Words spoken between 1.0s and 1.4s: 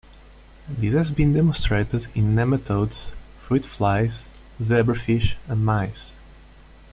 been